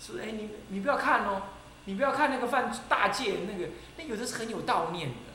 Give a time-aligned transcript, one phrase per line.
[0.00, 1.42] 是哎，你你不要看哦，
[1.84, 5.32] 你不要看那个犯大戒那个，那有的是很有悼念的，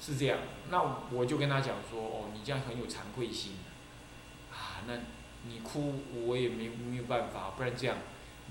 [0.00, 0.38] 是这样。
[0.70, 3.52] 那我就跟他讲说，哦，你这样很有惭愧心，
[4.50, 4.94] 啊，那
[5.46, 7.96] 你哭我也没没有办法，不然这样，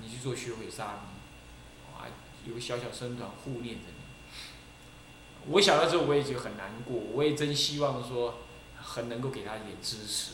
[0.02, 2.08] 你去做血毁沙弥，啊，
[2.46, 5.52] 有个小小僧团护念着你。
[5.52, 8.40] 我想到之后我也就很难过，我也真希望说，
[8.80, 10.34] 很能够给他一点支持，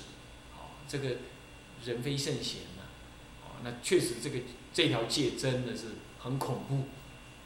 [0.57, 1.15] 哦，这个
[1.86, 2.63] 人非圣贤，
[3.63, 4.39] 那确实这个
[4.73, 5.85] 这条戒真的是
[6.19, 6.88] 很恐怖，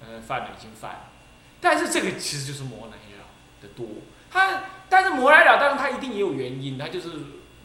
[0.02, 1.12] 嗯，犯了已经犯了，
[1.60, 3.28] 但是这个其实就是魔来了
[3.62, 3.88] 的多，
[4.30, 7.10] 他但是魔来了，当然他一定也有原因，他就是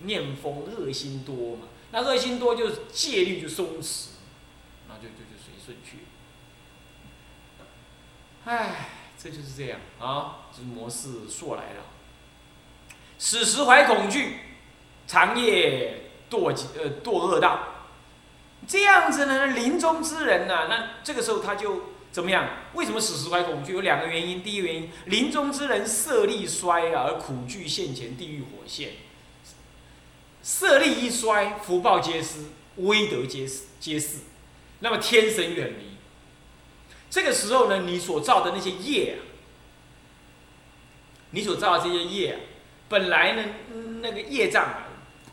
[0.03, 4.09] 念风恶心多嘛，那恶心多就是戒律就松弛，
[4.89, 5.99] 那就就就随顺去，
[8.45, 8.91] 唉。
[9.19, 11.83] 这就是这样啊，这是模式硕来了。
[13.19, 14.41] 死时怀恐惧，
[15.07, 17.76] 长夜堕呃堕恶道，
[18.67, 22.49] 这样子呢，临终之人呢，那这个时候他就怎么样？
[22.75, 23.73] 为什么死时怀恐惧？
[23.73, 24.43] 有两个原因。
[24.43, 28.93] 第一个原因，临终之人色力衰啊，而恐惧现前地狱火线。
[30.43, 32.47] 色力一衰，福报皆失，
[32.77, 34.19] 威德皆失，皆逝，
[34.79, 35.97] 那么天神远离。
[37.11, 39.19] 这个时候呢，你所造的那些业啊，
[41.31, 42.41] 你所造的这些业啊，
[42.89, 43.45] 本来呢，
[44.01, 44.87] 那个业障啊，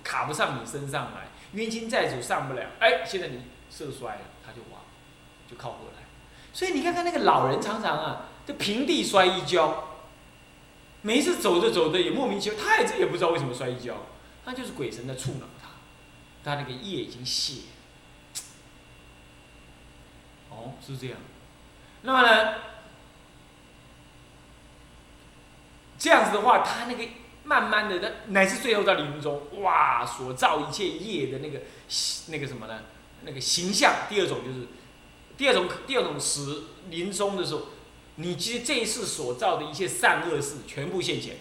[0.03, 1.22] 卡不上你身上来，
[1.53, 4.81] 冤亲债主上不了，哎，现在你色衰了，他就亡，
[5.49, 6.03] 就靠过来。
[6.51, 9.99] 所以你看看那个老人，常常啊，就平地摔一跤，
[11.01, 13.97] 每一次走着走着也莫名其妙，他也也不知道为什么摔一跤，
[14.45, 15.69] 那就是鬼神在触恼他，
[16.43, 17.61] 他那个业已经泄。
[20.49, 21.17] 哦，是这样。
[22.03, 22.55] 那么呢，
[25.97, 27.03] 这样子的话，他那个
[27.43, 31.61] 慢慢的，乃至最后到临终，哇，所造一切业的那个
[32.27, 32.81] 那个什么呢？
[33.23, 33.93] 那个形象。
[34.09, 34.67] 第二种就是，
[35.37, 37.63] 第二种第二种时临终的时候，
[38.15, 41.37] 你其实这一世所造的一切善恶事全部现前，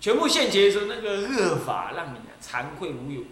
[0.00, 3.22] 全部现前的时候，那个恶法让你惭愧无有，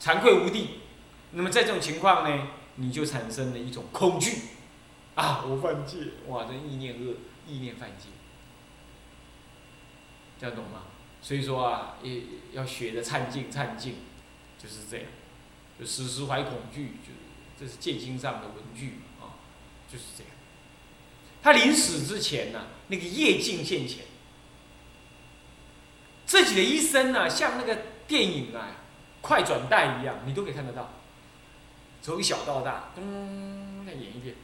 [0.00, 0.80] 惭愧无地。
[1.32, 2.48] 那么在这种情况呢？
[2.76, 4.32] 你就产生了一种恐惧，
[5.14, 7.16] 啊，我犯戒，哇，这意念恶，
[7.46, 8.06] 意念犯戒，
[10.42, 10.82] 这样懂吗？
[11.22, 12.20] 所以说啊，也
[12.50, 13.94] 要学的忏敬，忏敬，
[14.60, 15.06] 就是这样，
[15.78, 17.12] 就时时怀恐惧，就
[17.56, 19.38] 这是戒心上的文句啊，
[19.88, 20.32] 就是这样。
[21.44, 24.04] 他临死之前呢，那个夜境现前，
[26.26, 28.66] 自己的一生呢，像那个电影啊，
[29.20, 30.90] 快转带一样，你都可以看得到。
[32.02, 34.34] 从小到大，咚，再演一遍，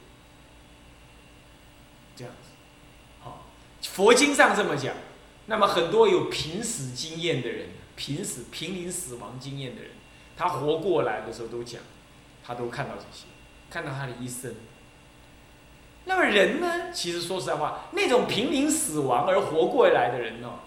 [2.15, 2.51] 这样子，
[3.19, 3.47] 好，
[3.81, 4.95] 佛经上这么讲。
[5.49, 9.91] 那么很多有濒死经验的人，濒死、濒临死亡经验的人，
[10.37, 11.81] 他活过来的时候都讲，
[12.45, 13.25] 他都看到这些，
[13.69, 14.53] 看到他的一生。
[16.05, 16.91] 那么人呢？
[16.93, 20.59] 其实说实在话，那种濒临死亡而活过来的人呢，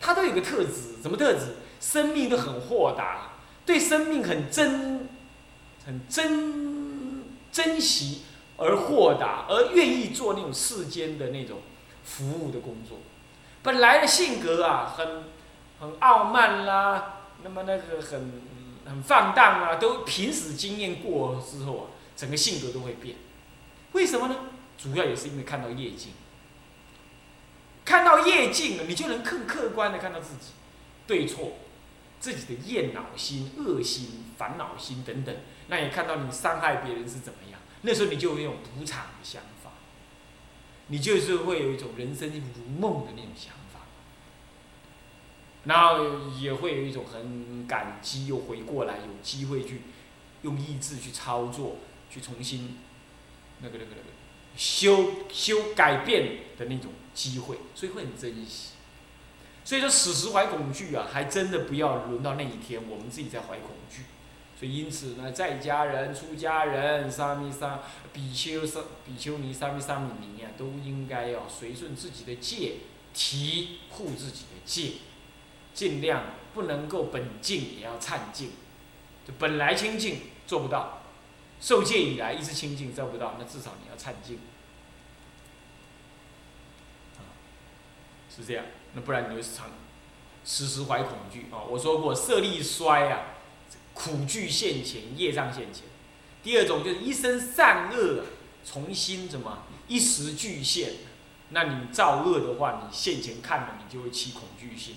[0.00, 1.56] 他都有个特质，什么特质？
[1.78, 3.32] 生命都很豁达，
[3.66, 5.08] 对生命很珍。
[5.86, 8.20] 很珍珍惜
[8.58, 11.60] 而豁达，而愿意做那种世间的那种
[12.04, 12.98] 服务的工作。
[13.62, 15.24] 本来的性格啊，很
[15.80, 18.42] 很傲慢啦，那么那个很
[18.86, 21.84] 很放荡啊，都平时经验过之后啊，
[22.16, 23.16] 整个性格都会变。
[23.92, 24.36] 为什么呢？
[24.78, 26.12] 主要也是因为看到业镜，
[27.84, 30.52] 看到业境，你就能更客观的看到自己
[31.06, 31.52] 对错，
[32.18, 35.36] 自己的厌恼心、恶心、烦恼心等等。
[35.68, 39.59] 那也看到你伤害别人是怎么样，那时候你就有一种补偿的想法，
[40.90, 43.86] 你就是会有一种人生如梦的那种想法，
[45.64, 49.82] 然后也会有一种很感激，又回过来有机会去
[50.42, 51.76] 用意志去操作，
[52.10, 52.76] 去重新
[53.60, 54.08] 那个那个那个
[54.56, 58.70] 修修改变的那种机会，所以会很珍惜。
[59.64, 64.02] 所以说，此时怀恐惧啊，还真的不要轮到那一天，我们自己在怀恐惧。
[64.60, 67.80] 所以，因此呢，在家人、出家人、沙弥、沙
[68.12, 72.74] 比丘、沙比丘尼、沙弥、沙弥尼啊，都应该要随顺自己的戒，
[73.14, 74.98] 提护自己的戒，
[75.72, 78.50] 尽量不能够本净也要忏净。
[79.26, 81.04] 就本来清净做不到，
[81.58, 84.38] 受戒以来一直清净做不到，那至少你要忏净。
[88.28, 89.70] 是这样，那不然你就常
[90.44, 91.64] 时时怀恐惧啊！
[91.66, 93.22] 我说过，色力衰啊。
[94.02, 95.84] 苦惧现前，业障现前。
[96.42, 98.24] 第二种就是一生善恶
[98.64, 100.94] 重新怎么一时俱现。
[101.50, 104.94] 那你造恶的话，你现前看了，你就会起恐惧心。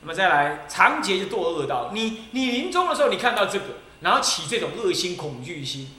[0.00, 1.92] 那么再来，长劫就堕恶道。
[1.92, 3.66] 你你临终的时候，你看到这个，
[4.00, 5.90] 然后起这种恶心、恐惧心，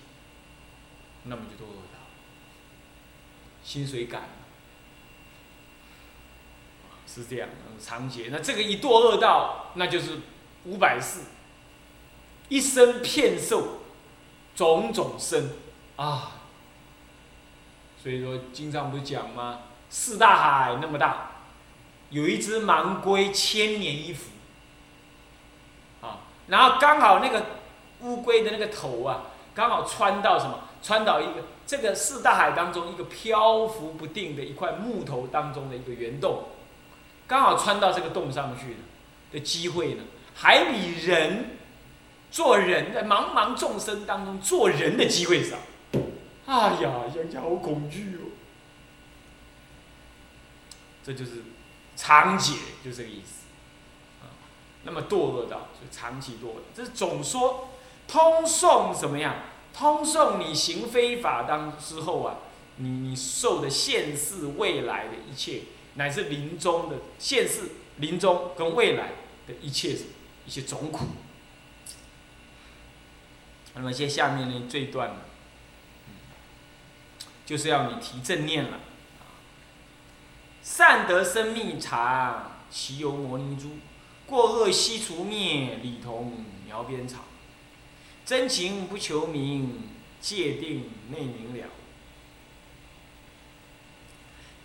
[1.25, 1.99] 那么就堕恶道，
[3.63, 4.23] 心水感，
[7.07, 7.47] 是这样。
[7.79, 10.19] 长劫，那这个一堕恶道，那就是
[10.65, 11.19] 五百世，
[12.51, 13.79] 一生骗受
[14.53, 15.51] 种种生
[15.95, 16.33] 啊。
[18.03, 19.59] 所以说，经常不讲吗？
[19.89, 21.31] 四大海那么大。
[22.09, 24.31] 有一只盲龟千年一伏，
[26.01, 27.45] 啊，然后刚好那个
[28.01, 30.59] 乌龟的那个头啊，刚好穿到什么？
[30.83, 36.49] 穿到一个这个四大海当中一个漂浮不定的一块木头当中的一个圆洞，
[37.27, 38.77] 刚好穿到这个洞上去
[39.31, 40.03] 的机会呢，
[40.35, 41.57] 还比人
[42.31, 45.57] 做人在茫茫众生当中做人的机会少。
[46.47, 48.33] 哎呀，想想好恐惧哦。
[51.03, 51.43] 这就是。
[51.93, 53.43] 长解就这个意思，
[54.85, 57.69] 那么堕恶道就长期堕恶，这是总说
[58.07, 59.35] 通颂怎么样？
[59.71, 62.37] 通颂你行非法当之后啊，
[62.77, 65.63] 你你受的现世未来的一切，
[65.95, 69.09] 乃至临终的现世、临终跟未来
[69.45, 69.95] 的一切
[70.47, 71.05] 一些种苦。
[73.73, 75.15] 那么接下面呢这一段，
[77.45, 78.79] 就是要你提正念了。
[80.61, 83.79] 善得生命长，其犹摩尼珠；
[84.27, 87.21] 过恶悉除灭，理同苗边草。
[88.25, 89.89] 真情不求名，
[90.21, 91.67] 界定内明了。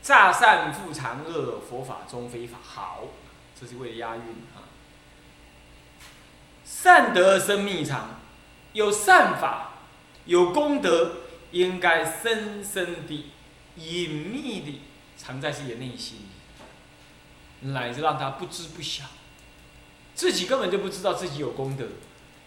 [0.03, 2.59] 诈善复常恶，佛法终非法。
[2.63, 3.05] 好，
[3.59, 4.23] 这是为了押韵
[4.55, 4.69] 啊。
[6.65, 8.21] 善得生命长，
[8.77, 9.71] 有善法，
[10.27, 11.13] 有功德，
[11.51, 13.33] 应该深深的、
[13.77, 14.83] 隐秘的。
[15.17, 16.19] 藏在自己的内心
[17.63, 19.07] 里，乃至让他不知不晓，
[20.15, 21.87] 自己根本就不知道自己有功德。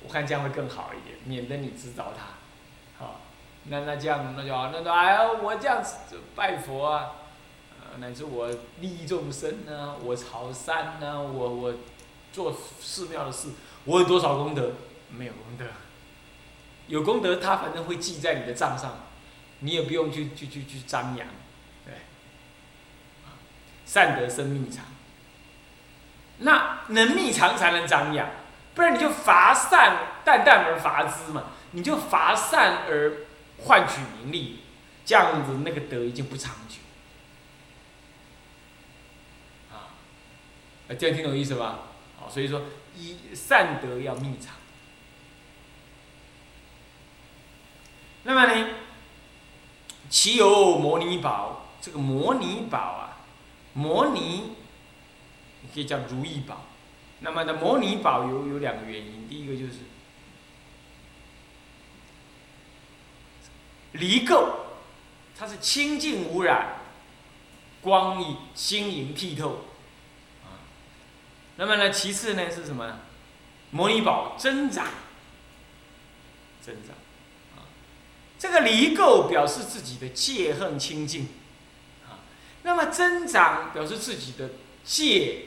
[0.04, 3.04] 我看这样会更好一点，免得你知道他。
[3.04, 3.22] 好，
[3.66, 5.96] 那那这样那就好，那说哎呀，我这样子
[6.36, 7.16] 拜佛啊，
[7.82, 8.48] 呃，乃至我
[8.80, 11.74] 利益众生呢，我朝山呢，我我
[12.32, 13.50] 做寺庙的事，
[13.86, 14.74] 我有多少功德？
[15.10, 15.66] 没有功德。
[16.90, 19.06] 有功德，他反正会记在你的账上，
[19.60, 21.28] 你也不用去去去去张扬。
[21.86, 21.94] 对
[23.86, 24.86] 善得生命长，
[26.40, 28.28] 那能密长才能张扬，
[28.74, 33.26] 不然你就乏善，淡淡而乏知嘛，你就乏善而
[33.60, 34.60] 换取名利，
[35.06, 36.78] 这样子那个德已经不长久。
[39.72, 39.94] 啊，
[40.98, 41.80] 这样听懂意思吧？
[42.20, 42.64] 好，所以说
[42.96, 44.56] 一善德要密藏。
[48.24, 48.68] 那么呢，
[50.10, 53.06] 其有摩尼宝，这个摩尼宝啊。
[53.74, 54.56] 摩尼，
[55.74, 56.66] 可以叫如意宝。
[57.20, 59.74] 那么的摩尼宝有有两个原因，第一个就是
[63.94, 64.50] 离垢，
[65.38, 66.80] 它是清净无染，
[67.82, 69.66] 光影晶莹剔透。
[71.56, 73.00] 那么呢，其次呢是什么？
[73.72, 74.88] 摩尼宝增长，
[76.62, 76.96] 增长。
[78.40, 81.28] 这个离垢表示自己的戒恨清净。
[82.08, 82.26] 啊
[82.64, 84.50] 那么增长表示自己的
[84.84, 85.46] 戒，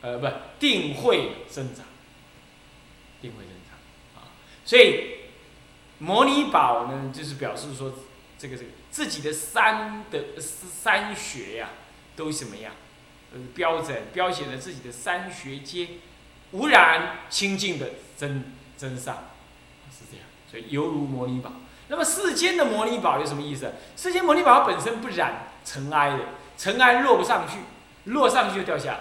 [0.00, 0.26] 呃，不
[0.58, 1.84] 定会增长，
[3.20, 4.32] 定会增长啊。
[4.64, 5.18] 所以
[5.98, 7.92] 摩尼宝呢，就是表示说
[8.38, 11.70] 这个这个自己的三的三学呀，
[12.16, 12.72] 都什么样？
[13.34, 15.88] 呃，标准标显了自己的三学皆
[16.50, 19.31] 无染清净的真真上，
[20.52, 21.50] 所以犹如摩尼宝。
[21.88, 23.72] 那么世间的摩尼宝有什么意思？
[23.96, 26.18] 世间摩尼宝本身不染尘埃的，
[26.56, 27.58] 尘埃落不上去，
[28.04, 28.98] 落上去就掉下来。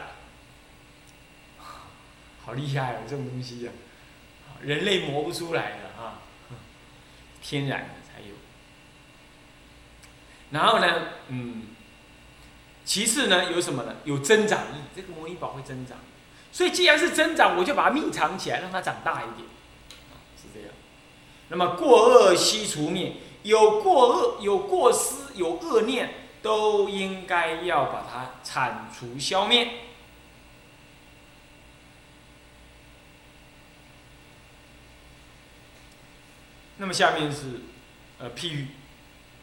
[2.44, 3.72] 好厉害哦，这种东西呀，
[4.62, 6.20] 人类磨不出来的啊，
[7.42, 8.34] 天然的才有。
[10.50, 11.68] 然后呢，嗯，
[12.84, 13.96] 其次呢，有什么呢？
[14.06, 15.98] 有增长力，这个摩尼宝会增长。
[16.52, 19.48] 所以既然是增长，我就把它密藏起来，让它长大一点。
[21.54, 23.12] 那么过恶悉除灭，
[23.44, 29.68] 有过恶、有过失、有恶念，都应该要把它铲除消灭。
[36.78, 37.60] 那么下面是
[38.18, 38.68] 呃譬喻，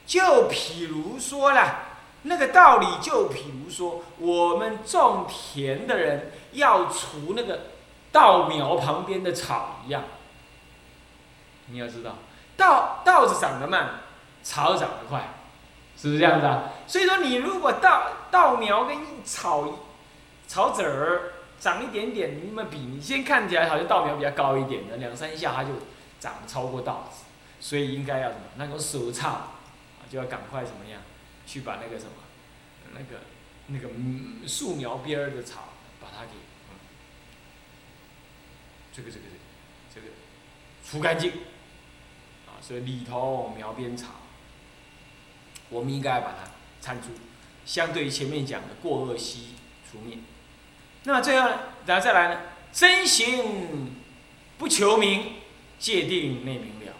[0.07, 1.88] 就譬如说了，
[2.23, 7.65] 那个道理就譬如说，我们种田的人要除那个
[8.11, 10.05] 稻苗旁边的草一样。
[11.70, 12.16] 你要知道，
[12.56, 14.00] 稻稻子长得慢，
[14.42, 15.28] 草长得快，
[15.96, 16.70] 是不是这样子啊？
[16.87, 19.78] 所以说，你如果稻稻苗跟草
[20.46, 22.78] 草籽儿长一点点，你们比？
[22.78, 25.70] 你先看起来好像稻苗比较高一点的，两三下它就
[26.18, 27.25] 长超过稻子，
[27.60, 28.42] 所以应该要什么？
[28.56, 29.52] 那个手草啊，
[30.08, 31.00] 就要赶快怎么样，
[31.46, 32.10] 去把那个什么，
[32.94, 33.20] 那个
[33.66, 33.88] 那个
[34.48, 35.60] 树苗边儿的草
[36.00, 36.30] 把它给，
[38.92, 39.25] 这个这个
[39.94, 40.14] 这个这个
[40.84, 41.37] 除干净，啊，
[42.61, 44.09] 所以里头描边草，
[45.69, 46.50] 我们应该把它
[46.81, 47.09] 铲除，
[47.65, 49.55] 相对于前面讲的过恶息
[49.91, 50.19] 除灭。
[51.05, 52.41] 那么最后呢，然后再来呢？
[52.73, 53.97] 真行
[54.59, 55.35] 不求名，
[55.79, 56.95] 界定内明了。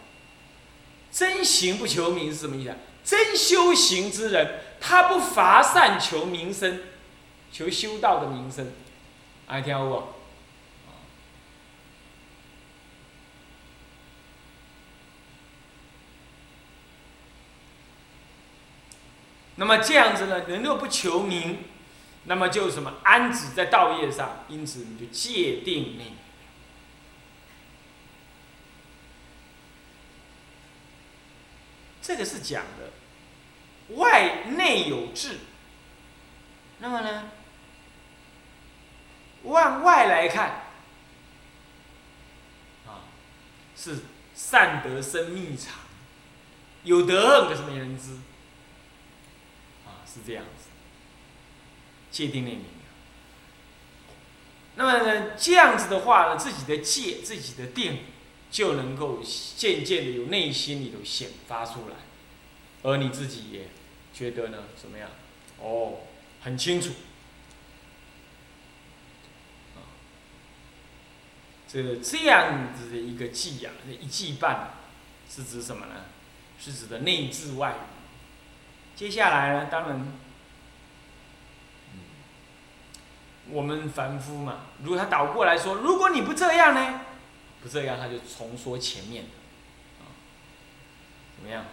[1.11, 2.69] 真行不求名是什么意思？
[2.69, 6.81] 啊真修行之人，他不乏善求名声，
[7.51, 8.71] 求修道的名声，
[9.47, 10.03] 爱听不？
[19.59, 21.59] 那么这样子呢，人若不求名。
[22.25, 26.13] 那么就什么安止在道业上，因此你就界定你
[32.01, 35.39] 这个是讲的外内有志。
[36.79, 37.31] 那么呢，
[39.43, 40.65] 往外来看，
[42.85, 43.09] 啊，
[43.75, 43.99] 是
[44.35, 45.73] 善得生秘藏，
[46.83, 48.17] 有德恨可是没人知，
[50.11, 50.69] 是这样子。
[52.11, 52.65] 界定内明
[54.75, 57.99] 那么呢，这样子的话呢，自己的戒、自己的定，
[58.49, 59.21] 就能够
[59.57, 61.97] 渐渐的由内心里头显发出来，
[62.81, 63.67] 而你自己也
[64.13, 65.09] 觉得呢，怎么样？
[65.59, 65.99] 哦，
[66.41, 66.91] 很清楚。
[71.67, 74.71] 这个这样子的一个记啊，一记半，
[75.29, 76.05] 是指什么呢？
[76.59, 77.75] 是指的内治外。
[78.99, 80.05] 接下来呢，当然。
[83.49, 86.99] 我们凡夫嘛，如果他倒过来说，如果你不这样呢，
[87.63, 89.29] 不这样，他就重说前面的，
[90.03, 90.11] 啊，
[91.37, 91.63] 怎么样？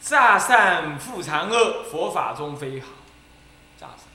[0.00, 2.88] 诈善复常恶，佛法中非好，
[3.78, 4.06] 诈善，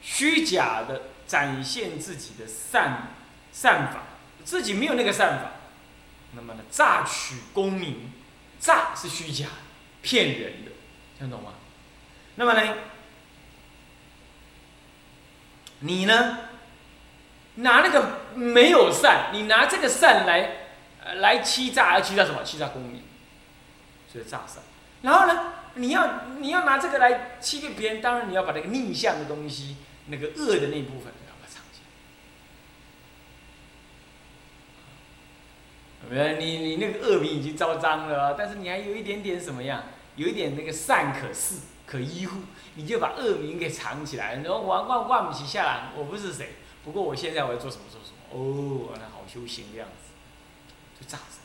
[0.00, 3.08] 虚假的展现自己的善
[3.52, 4.02] 善法，
[4.44, 5.50] 自己没有那个善法，
[6.36, 8.12] 那么呢，诈取功名，
[8.58, 9.46] 诈是虚假，
[10.02, 10.70] 骗人的，
[11.18, 11.54] 听懂吗？
[12.36, 12.74] 那么呢？
[15.80, 16.38] 你呢？
[17.56, 20.68] 拿那个没有善，你拿这个善来，
[21.02, 22.44] 呃，来欺诈，而欺诈什么？
[22.44, 23.02] 欺诈公民，
[24.12, 24.62] 所以诈善。
[25.00, 29.76] 然后呢，你要你要拿这个来欺骗别人，当然你要把那个逆向的东西，
[30.08, 31.80] 那个恶的那一部分要把它藏起
[35.95, 35.95] 来。
[36.10, 39.84] 没有你你那个恶名已经招彰了啊，但是你还有一点点什么样？
[40.16, 41.56] 有一点那个善可视。
[41.86, 42.40] 可依附，
[42.74, 44.34] 你就把恶名给藏起来。
[44.34, 46.54] 然后我我我不起下来，我不是谁。
[46.84, 48.16] 不过我现在我要做什么做什么。
[48.32, 50.12] 哦，那好修行的样子，
[50.98, 51.38] 就这样子。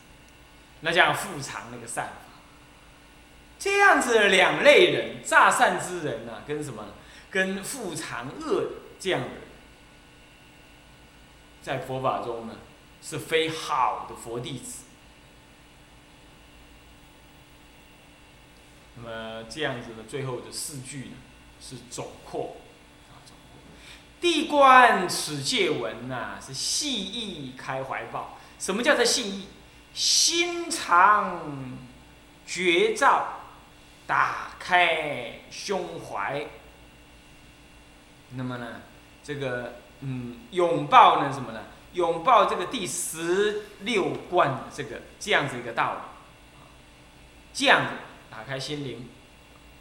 [0.80, 2.14] 那叫复藏那个善法。
[3.60, 6.86] 这样子的两类人，诈善之人呢，跟什么？
[7.30, 8.64] 跟复藏恶
[9.00, 9.28] 这样的，
[11.62, 12.56] 在佛法中呢，
[13.02, 14.84] 是非好的佛弟子。
[18.96, 21.16] 那么这样子的最后的四句呢，
[21.60, 22.58] 是总括，
[24.20, 28.38] 地观此戒文呐，是细意开怀抱。
[28.60, 29.48] 什么叫做细意？
[29.94, 31.78] 心常
[32.46, 33.40] 觉照，
[34.06, 36.46] 打开胸怀。
[38.36, 38.82] 那么呢，
[39.24, 41.64] 这个嗯，拥抱呢什么呢？
[41.94, 46.00] 拥抱这个第十六观这个这样子一个道理，
[47.54, 47.94] 这样子。
[48.32, 49.10] 打开心灵，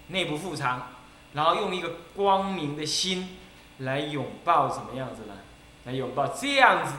[0.09, 0.89] 内部复藏，
[1.35, 3.39] 然后用一个光明的心
[3.79, 5.39] 来拥抱怎么样子呢？
[5.85, 6.95] 来拥抱这样子，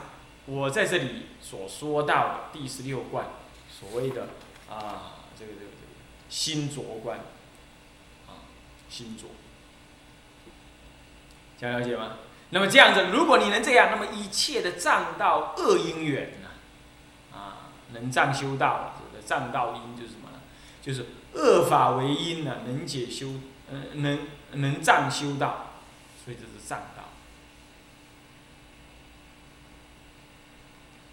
[0.45, 3.27] 我在这里所说到的第十六观，
[3.69, 4.29] 所谓的
[4.69, 5.91] 啊，这个这个这个
[6.29, 7.19] 心着观，
[8.27, 8.47] 啊，
[8.89, 9.25] 心着，
[11.59, 12.13] 想了解吗？
[12.51, 16.50] 那么这样子，如果你能这样，那么一切的障道恶因缘呢，
[17.38, 20.39] 啊，能障修道，这个障道因就是什么呢？
[20.81, 21.05] 就是。
[21.34, 23.36] 恶法为因呢，能解修，
[23.70, 25.67] 嗯，能能障修道，
[26.25, 27.03] 所以这是障道。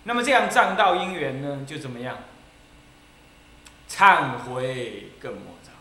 [0.03, 2.19] 那么这样障道因缘呢，就怎么样？
[3.89, 5.73] 忏悔更莫障。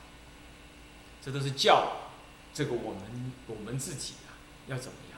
[1.19, 1.93] 这都是教
[2.53, 4.37] 这个我们我们自己啊，
[4.67, 5.16] 要怎么样？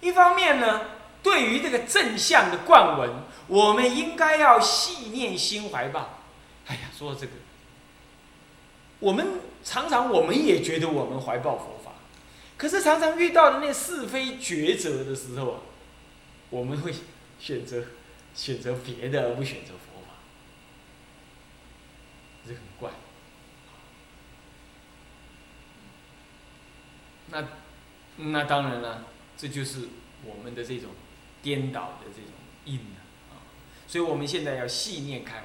[0.00, 0.82] 一方面呢，
[1.22, 3.10] 对于这个正向的灌文，
[3.46, 6.20] 我们应该要细念心怀抱。
[6.66, 7.32] 哎呀，说到这个。
[8.98, 11.92] 我们常常，我们也觉得我们怀抱佛法，
[12.58, 15.60] 可是常常遇到的那是非抉择的时候啊，
[16.50, 16.94] 我们会
[17.38, 17.84] 选择
[18.34, 20.12] 选择别的，而不选择佛法，
[22.46, 22.90] 这很怪。
[27.28, 27.44] 那
[28.16, 29.04] 那当然了，
[29.40, 29.88] 这就是
[30.24, 30.90] 我们的这种
[31.40, 32.32] 颠倒的这种
[32.64, 33.40] 因了啊。
[33.86, 35.44] 所以我们现在要细念开怀。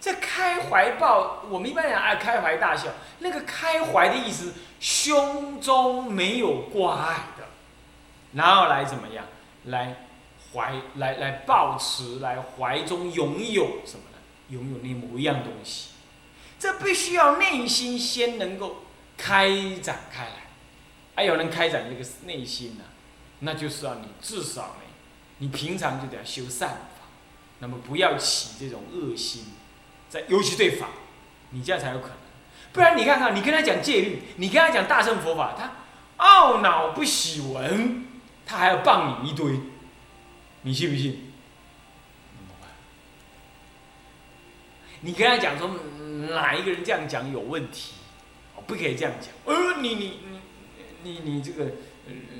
[0.00, 2.90] 这开怀抱，我们一般人爱开怀大笑。
[3.18, 7.44] 那个开怀的意思，胸中没有挂碍的，
[8.32, 9.26] 然后来怎么样？
[9.64, 10.06] 来
[10.52, 14.18] 怀，来来抱持，来怀中拥有什么呢？
[14.50, 15.88] 拥有那某一样东西。
[16.58, 18.84] 这必须要内心先能够
[19.16, 19.50] 开
[19.82, 20.45] 展开来。
[21.16, 22.84] 还有人开展这个内心呢，
[23.40, 24.84] 那就是要你至少呢，
[25.38, 27.06] 你平常就得要修善法，
[27.58, 29.46] 那么不要起这种恶心。
[30.08, 30.88] 在尤其对法，
[31.50, 32.16] 你这样才有可能。
[32.72, 35.72] 不然你看看，你跟他讲戒律，你跟他讲大乘佛法，他
[36.24, 38.06] 懊恼不喜闻，
[38.44, 39.58] 他还要谤你一堆，
[40.62, 41.32] 你信不信？
[45.00, 45.70] 你跟他讲说
[46.30, 47.92] 哪一个人这样讲有问题，
[48.66, 49.30] 不可以这样讲。
[49.44, 50.20] 呃，你你
[51.06, 51.64] 你你这个，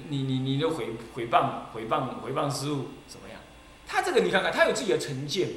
[0.09, 3.39] 你你你的回回谤回谤回谤师傅怎么样？
[3.87, 5.49] 他这个你看看，他有自己的成见，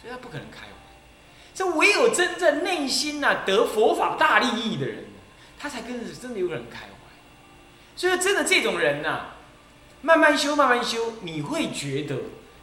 [0.00, 0.66] 所以他不可能开。
[1.56, 5.04] 这唯有真正内心呐得佛法大利益的人，
[5.56, 6.88] 他才跟真的有人开怀。
[7.94, 9.26] 所以真的这种人呐，
[10.02, 12.16] 慢慢修慢慢修，你会觉得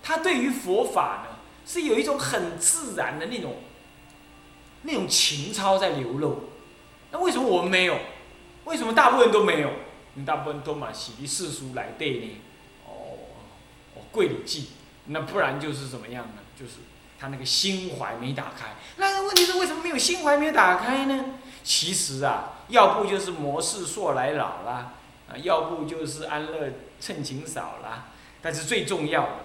[0.04, 3.60] 他对于佛法呢是有一种很自然的那种
[4.82, 6.50] 那种情操在流露。
[7.12, 7.98] 那为什么我们没有？
[8.66, 9.72] 为什么大部分人都没有？
[10.16, 12.42] 你大部分都买洗涤世俗来对呢？
[12.86, 13.18] 哦
[13.96, 14.70] 哦，贵礼记，
[15.06, 16.42] 那不然就是怎么样呢？
[16.60, 16.74] 就是。
[17.20, 21.36] 他那个心怀没打开，那问题是为什么没有心怀没有打开呢？
[21.64, 24.94] 其实啊，要不就是模式硕来老啦，
[25.30, 28.08] 啊，要不就是安乐趁情少啦。
[28.42, 29.36] 但是最重要的，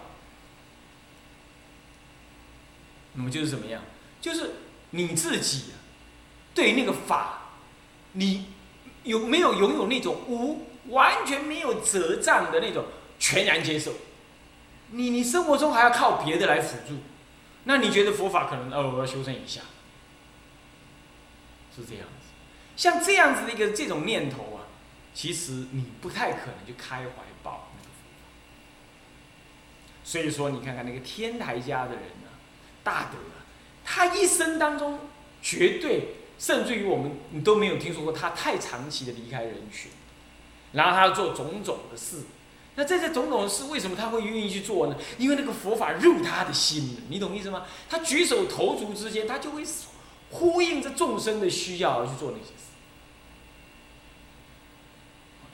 [3.12, 3.82] 那么就是怎么样？
[4.22, 4.54] 就是
[4.92, 5.64] 你自己
[6.54, 7.40] 对那个法，
[8.12, 8.46] 你
[9.06, 12.84] 有没有拥有那种无完全没有折障的那种
[13.18, 13.92] 全然接受？
[14.90, 16.98] 你你生活中还要靠别的来辅助？
[17.64, 19.62] 那你觉得佛法可能哦，我要修正一下，
[21.74, 22.26] 是这样子。
[22.76, 24.68] 像这样子的一个这种念头啊，
[25.14, 28.28] 其实你不太可能就开怀抱那个佛法。
[30.04, 32.28] 所以说，你看看那个天台家的人呢，
[32.84, 33.18] 大德，
[33.84, 35.00] 他一生当中
[35.42, 39.90] 绝对，甚至于我们你都没有听说过他太长期的离开人群，
[40.72, 42.22] 然后他要做种种的事。
[42.78, 44.96] 那这些种种的事，为什么他会愿意去做呢？
[45.16, 47.64] 因为那个佛法入他的心你懂意思吗？
[47.88, 49.64] 他举手投足之间，他就会
[50.30, 52.74] 呼应着众生的需要而去做那些事，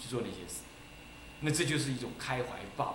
[0.01, 0.62] 去做那些事。
[1.42, 2.95] 那这就是一种开怀抱。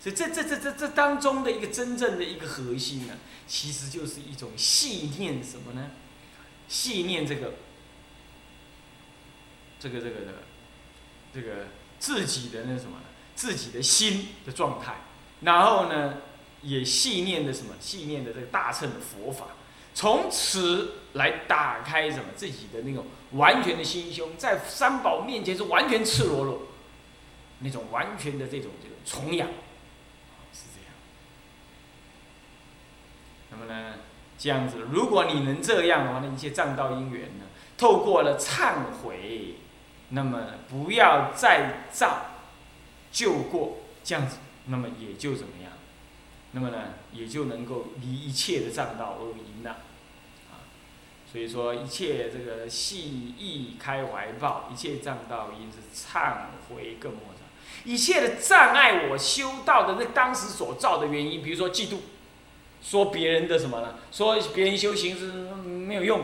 [0.00, 3.14] 所以这这这这这当中的一个真正的一个核心呢，
[3.46, 5.90] 其实就是一种细念什么呢？
[6.68, 7.54] 细念这个
[9.78, 10.32] 这个这个的
[11.34, 11.66] 这个
[11.98, 12.98] 自己的那什么？
[13.34, 14.94] 自己的心的状态，
[15.42, 16.22] 然后呢，
[16.62, 17.74] 也细念的什么？
[17.78, 19.48] 细念的这个大乘的佛法，
[19.94, 26.62] 从此来打开什么自己的那种完全的心胸，在三宝面前是完全赤裸裸，
[27.58, 29.48] 那种完全的这种这种崇仰，
[30.54, 30.94] 是这样。
[33.50, 33.98] 那么呢，
[34.38, 37.44] 这样子，如果你能这样的话，那一切障道因缘呢，
[37.76, 39.56] 透过了忏悔，
[40.10, 42.32] 那么不要再造。
[43.12, 45.72] 救过这样子，那么也就怎么样？
[46.50, 46.76] 那么呢，
[47.12, 49.70] 也就能够离一切的障道而因了，
[50.50, 50.68] 啊，
[51.32, 56.34] 所以说一切这个细意开怀抱，一切障道因是忏
[56.68, 57.46] 悔更莫障。
[57.84, 62.00] 一切的障碍我修道的那当时所造的原因，比如说嫉妒，
[62.88, 63.94] 说别人的什么呢？
[64.12, 66.22] 说别人修行是没有用，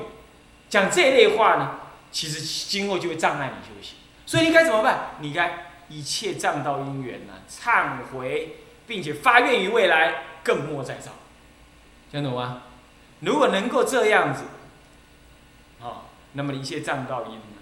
[0.71, 1.81] 讲这类话呢，
[2.13, 3.97] 其实今后就会障碍你修行。
[4.25, 5.17] 所以你该怎么办？
[5.21, 5.69] 你该。
[5.89, 11.11] 一切障道因缘呢，忏悔，并且发愿于未来，更莫再造，
[12.11, 12.63] 听懂吗？
[13.21, 14.45] 如果能够这样子，
[15.83, 17.61] 啊，那么一切障道因呢，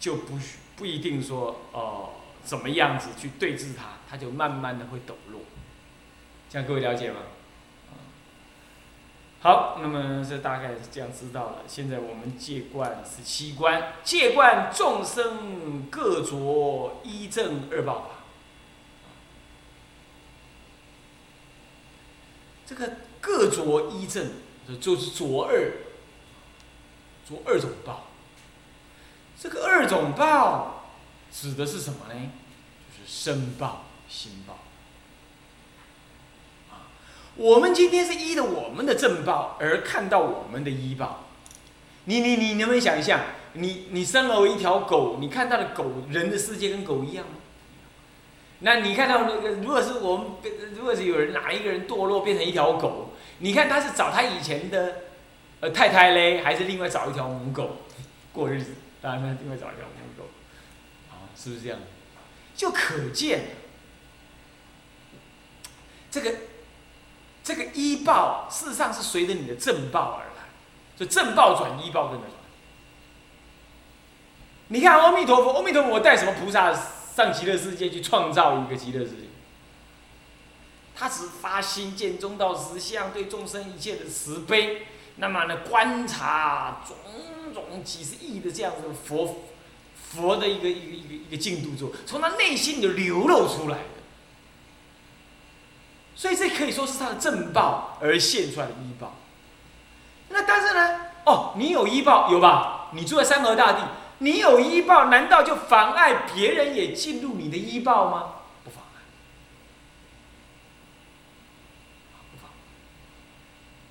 [0.00, 0.36] 就不
[0.74, 5.42] 不一定说哦怎么样子去对治它，它就慢慢的会抖落，
[6.50, 7.20] 这样各位了解吗？
[9.40, 11.58] 好，那么这大概是这样知道了。
[11.68, 18.10] 现在我们戒观十七观，戒观众生各着一正二报。
[22.66, 24.32] 这个各着一正，
[24.80, 25.72] 就是着二，
[27.28, 28.08] 着二种报。
[29.38, 30.90] 这个二种报
[31.32, 32.30] 指的是什么呢？
[32.90, 34.58] 就是身报、心报。
[37.40, 41.24] 我们今天是依着我们的正报而看到我们的医报。
[42.04, 43.18] 你你你能不能想象，
[43.54, 47.36] 你你生了一条狗，你看到的狗人的世界跟狗一样吗？
[48.58, 50.26] 那你看到那个，如果是我们，
[50.76, 54.96] 如果是有人哪一个人堕落变成一条狗，你看他是找他以前的
[55.60, 57.78] 呃太太嘞，还是另外找一条母狗
[58.34, 58.72] 过日子？
[59.00, 60.24] 当然，另外找一条母狗，
[61.08, 61.78] 啊，是不是这样？
[62.54, 63.44] 就可见
[66.10, 66.34] 这个
[67.42, 70.48] 这个医报，事实上是随着你的正报而来，
[70.96, 72.34] 就正报转医报跟着转。
[74.68, 76.72] 你看阿弥陀佛，阿弥陀佛，我带什么菩萨？
[77.12, 79.26] 上极乐世界去创造一个极乐世界，
[80.94, 84.86] 他只发心见中道实相，对众生一切的慈悲。
[85.16, 86.96] 那么呢，观察种
[87.52, 89.42] 种几十亿的这样子的佛
[90.10, 93.78] 佛的一个一个一个一个进度中，从他内心就流露出来。
[96.20, 99.14] 所以这可以说是他的正报而现出来的医报。
[100.28, 102.90] 那但是呢，哦，你有医报有吧？
[102.92, 103.78] 你住在山河大地。
[104.18, 108.34] 你有医报，难道就妨碍别人也进入你的医报吗？
[108.62, 109.00] 不妨碍，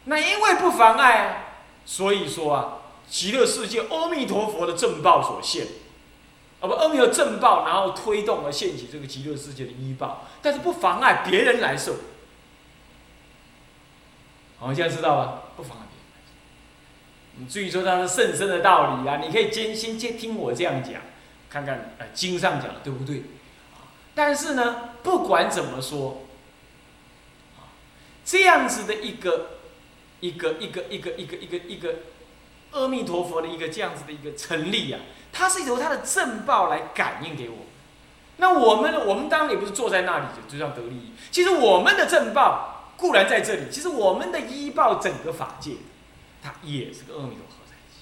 [0.03, 1.35] 那因为不妨碍啊，
[1.83, 2.73] 所以说啊，
[3.09, 5.65] 极乐世界阿弥陀佛的正报所现，
[6.59, 11.95] 啊不，阿弥陀正报，然后推动而现起这个极乐世界的医报，但是不妨碍别人来受。
[14.59, 15.43] 好，现在知道吧？
[15.55, 15.85] 不妨碍。
[17.47, 21.01] 至于说它是甚深的道理啊，你可以先先先听我这样讲，
[21.49, 23.23] 看看呃经上讲的对不对？
[24.13, 26.23] 但是呢，不管怎么说，
[28.25, 29.51] 这样子的一个
[30.19, 31.95] 一个一个一个一个一个一个
[32.71, 34.99] 阿弥陀佛的一个这样子的一个成立啊，
[35.31, 37.55] 它是由它的正报来感应给我。
[38.35, 39.05] 那我们？
[39.05, 41.13] 我们当然也不是坐在那里就就这样得利益。
[41.31, 45.71] 其实我们的正报固然在这里，其实我们的医报整个法界。
[46.41, 47.99] 它也是个阿弥陀合在一起。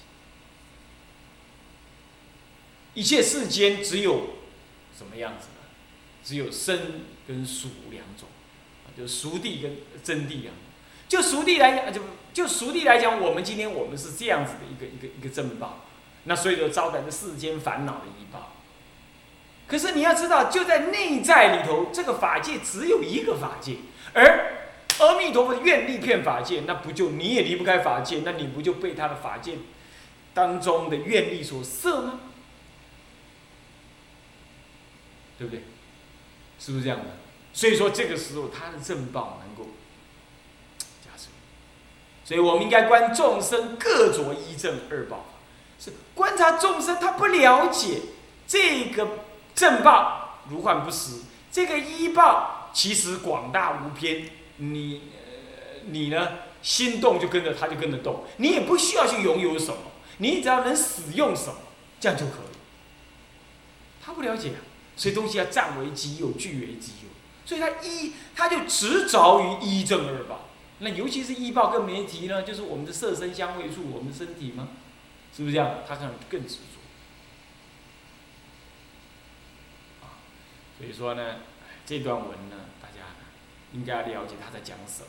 [2.94, 4.30] 一切世间只有
[4.96, 5.66] 什么样子呢？
[6.24, 8.28] 只有生跟熟两种，
[8.96, 10.54] 就熟地跟真地啊。
[11.08, 12.00] 就熟地来讲，就
[12.32, 15.84] 就熟地来讲，我们今天我们是这样子的一个一个一个正报，
[16.24, 18.52] 那所以就招来这世间烦恼的一报。
[19.66, 23.76] 可是你要知道，就在内在里头，这个法界只有一个法界，
[24.12, 24.57] 而。
[24.98, 28.22] 阿弥陀佛愿力骗法界，那不就你也离不开法界？
[28.24, 29.58] 那你不就被他的法界
[30.34, 32.20] 当中的愿力所摄吗？
[35.38, 35.62] 对不对？
[36.58, 37.04] 是不是这样的？
[37.52, 39.70] 所以说这个时候他的正报能够
[41.04, 41.28] 加持。
[42.24, 45.26] 所以我们应该观众生各着一正二报，
[45.78, 48.00] 是观察众生他不了解
[48.48, 49.08] 这个
[49.54, 51.20] 正报如幻不实，
[51.52, 54.28] 这个一报其实广大无边。
[54.58, 55.02] 你，
[55.86, 56.38] 你呢？
[56.60, 58.24] 心动就跟着他，就跟着动。
[58.38, 59.78] 你也不需要去拥有什么，
[60.16, 61.54] 你只要能使用什么，
[62.00, 62.56] 这样就可以。
[64.04, 64.54] 他不了解，
[64.96, 67.08] 所以东西要占为己有，据为己有。
[67.46, 70.48] 所以他一，他就执着于一正二报。
[70.80, 74.70] 那尤其是一报更没提呢，就是我们的色身相会处，我们的身体吗？
[75.34, 75.76] 是不是这样？
[75.86, 76.80] 他可能更执着。
[80.76, 81.36] 所以说呢，
[81.86, 82.56] 这段文呢。
[83.72, 85.08] 应该了解他在讲什么，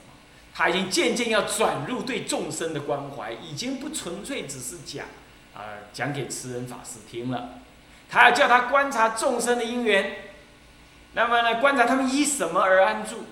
[0.54, 5.06] 他已经渐渐要转入对众生的关怀，已经不纯粹只是讲，
[5.54, 7.60] 啊，讲给慈人法师听了，
[8.10, 10.34] 他要叫他观察众生的因缘，
[11.14, 13.26] 那么呢，观察他们依什么而安住，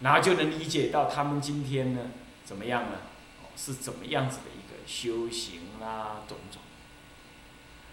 [0.00, 2.00] 然后就能理解到他们今天呢
[2.44, 2.98] 怎么样呢？
[3.56, 6.62] 是怎么样子的一个修行啊，种种。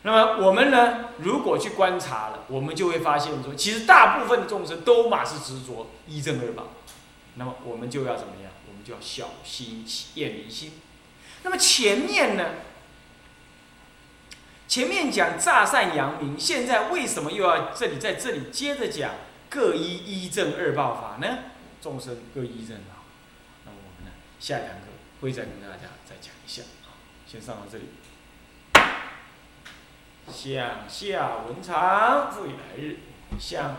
[0.07, 1.09] 那么我们呢？
[1.17, 6.69] 如果去观察了，我们就会发现说，其实大部分的众生都马是执着一正二报。
[7.35, 8.49] 那么我们就要怎么样？
[8.69, 10.71] 我们就要小心起厌离心。
[11.43, 12.51] 那么前面呢？
[14.65, 19.11] 前面讲诈善扬名，现在为什么又要这里在这里接着讲
[19.49, 21.39] 各一一正二报法呢？
[21.81, 23.03] 众生各一正啊。
[23.65, 24.11] 那我们呢？
[24.39, 24.87] 下堂课
[25.19, 26.95] 会再跟大家再讲一下啊。
[27.27, 27.83] 先上到这里。
[30.29, 32.97] 向下文长，未来日
[33.39, 33.77] 向。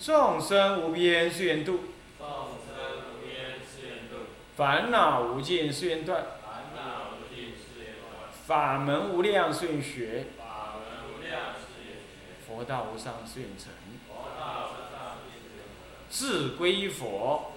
[0.00, 1.80] 众生无边誓愿度，
[2.18, 2.26] 众
[2.66, 13.68] 生无边誓愿度，烦恼无尽誓愿断，烦恼无尽誓愿断，法门无量誓愿学，法门无量誓愿学，佛道无上誓愿成，
[14.08, 17.52] 佛道无上誓愿成，自归佛，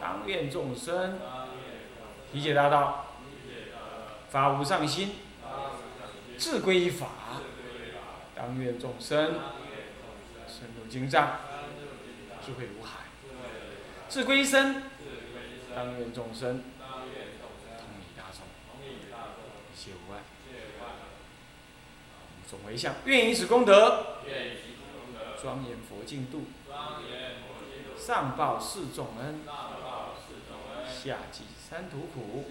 [0.00, 1.18] 当愿众生，
[2.32, 3.05] 理解大道。
[4.30, 4.52] 法。
[4.58, 5.16] 无上心，
[6.36, 7.08] 自归依法，
[8.34, 9.34] 当愿众生
[10.46, 11.38] 深入经藏，
[12.44, 13.06] 智慧如海；
[14.08, 14.82] 自归依身，
[15.74, 18.46] 当愿众生同理大众，
[18.84, 20.20] 一切无碍。
[22.48, 24.18] 总为相，愿以此功德，
[25.42, 26.44] 庄严佛净土，
[27.98, 29.40] 上报四重恩，
[30.86, 32.50] 下济三途苦。